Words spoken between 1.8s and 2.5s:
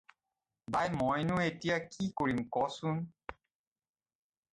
কি কৰিম